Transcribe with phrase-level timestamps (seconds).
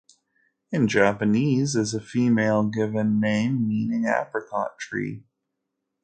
[0.71, 5.25] In Japanese, is a female given name meaning "apricot tree".